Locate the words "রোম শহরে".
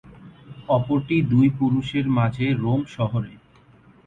2.55-3.33